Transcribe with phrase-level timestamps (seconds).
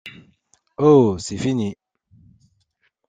[0.79, 1.19] Oh!
[1.19, 1.75] c’est fini!